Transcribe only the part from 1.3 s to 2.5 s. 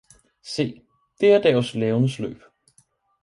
er deres levnedsløb!